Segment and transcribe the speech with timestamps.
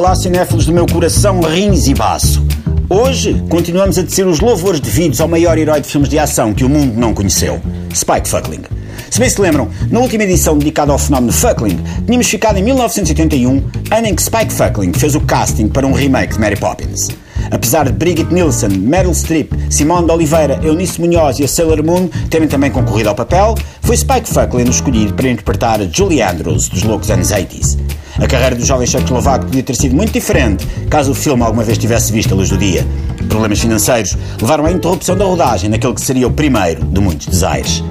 [0.00, 2.42] Olá, cinéfilos do meu coração, rins e baço.
[2.88, 6.64] Hoje continuamos a tecer os louvores devidos ao maior herói de filmes de ação que
[6.64, 7.60] o mundo não conheceu,
[7.94, 8.62] Spike Fuckling.
[9.10, 13.62] Se bem se lembram, na última edição dedicada ao fenómeno Fuckling, tínhamos ficado em 1981,
[13.90, 17.08] ano em que Spike Fuckling fez o casting para um remake de Mary Poppins.
[17.50, 22.08] Apesar de Brigitte Nielsen, Meryl Streep, Simone de Oliveira, Eunice Munhoz e a Sailor Moon
[22.30, 27.10] terem também concorrido ao papel, foi Spike Fuckling escolhido para interpretar Julie Andrews dos loucos
[27.10, 27.89] anos 80s.
[28.18, 31.78] A carreira do jovem checoslovaco podia ter sido muito diferente caso o filme alguma vez
[31.78, 32.86] tivesse visto a luz do dia.
[33.28, 37.82] Problemas financeiros levaram à interrupção da rodagem naquele que seria o primeiro de muitos desaires.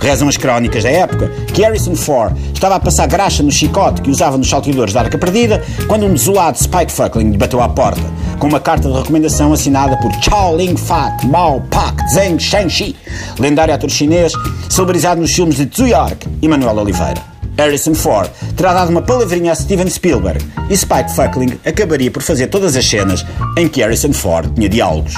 [0.00, 4.10] Rezam as crónicas da época que Harrison Ford estava a passar graxa no chicote que
[4.10, 8.02] usava nos salteadores da Arca Perdida quando um desolado Spike Fuckling lhe bateu à porta,
[8.38, 12.94] com uma carta de recomendação assinada por Chao Ling Fat Mao Pak Zheng Shangxi,
[13.38, 14.32] lendário ator chinês
[14.68, 17.37] celebrizado nos filmes de Tzu Yark e Manuel Oliveira.
[17.58, 20.38] Harrison Ford terá dado uma palavrinha a Steven Spielberg
[20.70, 25.14] e Spike Fuckling acabaria por fazer todas as cenas em que Harrison Ford tinha diálogos.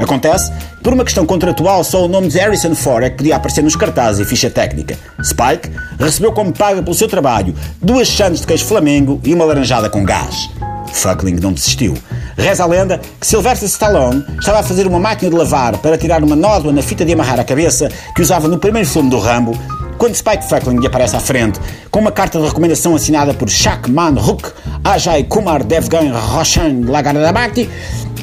[0.00, 0.50] Acontece,
[0.82, 3.76] por uma questão contratual, só o nome de Harrison Ford é que podia aparecer nos
[3.76, 4.98] cartazes e ficha técnica.
[5.22, 9.90] Spike recebeu como paga pelo seu trabalho duas chances de queijo flamengo e uma laranjada
[9.90, 10.48] com gás.
[10.90, 11.94] Fuckling não desistiu.
[12.36, 16.22] Reza a lenda que Sylvester Stallone estava a fazer uma máquina de lavar para tirar
[16.24, 19.56] uma nódoa na fita de amarrar a cabeça que usava no primeiro filme do Rambo
[19.98, 23.90] quando Spike Fuckling lhe aparece à frente com uma carta de recomendação assinada por Shaq
[23.90, 27.68] Man Hook, Ajay Kumar Devgan Roshan Lagaradabati,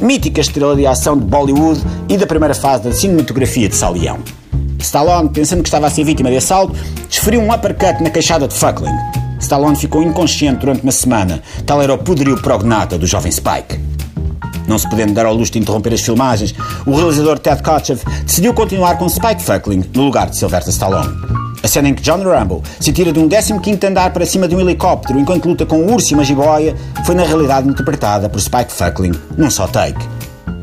[0.01, 4.19] mítica estrela de ação de Bollywood e da primeira fase da cinematografia de Salião.
[4.79, 6.75] Stallone, pensando que estava a ser vítima de assalto,
[7.07, 8.97] desferiu um uppercut na queixada de Fuckling.
[9.39, 13.79] Stallone ficou inconsciente durante uma semana, tal era o poderio prognata do jovem Spike.
[14.67, 16.53] Não se podendo dar ao luxo de interromper as filmagens,
[16.85, 21.30] o realizador Ted Kotcheff decidiu continuar com Spike Fuckling no lugar de Sylvester Stallone.
[21.63, 24.55] A cena em que John Rambo se tira de um 15 andar para cima de
[24.55, 28.41] um helicóptero enquanto luta com um urso e uma jiboia foi na realidade interpretada por
[28.41, 29.99] Spike Fuckling num só take.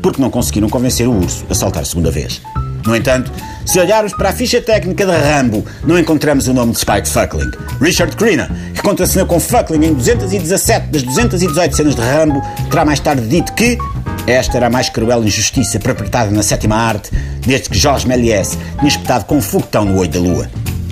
[0.01, 2.41] Porque não conseguiram convencer o urso a saltar a segunda vez.
[2.85, 3.31] No entanto,
[3.65, 7.51] se olharmos para a ficha técnica de Rambo, não encontramos o nome de Spike Fuckling.
[7.79, 12.99] Richard Crenna, que contracenou com Fuckling em 217 das 218 cenas de Rambo, terá mais
[12.99, 13.77] tarde dito que
[14.25, 17.11] esta era a mais cruel injustiça perpetrada na sétima arte,
[17.45, 20.49] desde que Jorge Méliès tinha espetado com um foguetão no olho da lua.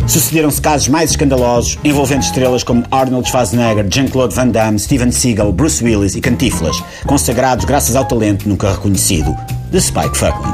[0.08, 5.84] Sucederam-se casos mais escandalosos envolvendo estrelas como Arnold Schwarzenegger, Jean-Claude Van Damme, Steven Seagal, Bruce
[5.84, 9.36] Willis e Cantiflas, consagrados graças ao talento nunca reconhecido
[9.70, 10.54] de Spike Fuckling.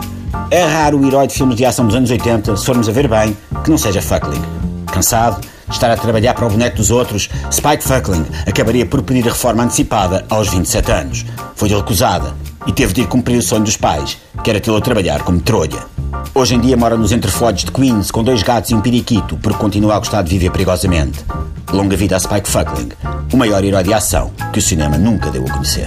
[0.49, 3.07] É raro o herói de filmes de ação dos anos 80, se formos a ver
[3.07, 4.41] bem, que não seja Fuckling.
[4.87, 9.27] Cansado de estar a trabalhar para o boneco dos outros, Spike Fuckling acabaria por pedir
[9.27, 11.25] a reforma antecipada aos 27 anos.
[11.55, 12.33] Foi-lhe recusada
[12.65, 15.39] e teve de ir cumprir o sonho dos pais, que era tê-lo a trabalhar como
[15.39, 15.92] trolha.
[16.35, 19.59] Hoje em dia mora nos entrefolhos de Queens com dois gatos e um periquito porque
[19.59, 21.23] continua a gostar de viver perigosamente.
[21.71, 22.89] Longa vida a Spike Fuckling,
[23.31, 25.85] o maior herói de ação que o cinema nunca deu a conhecer.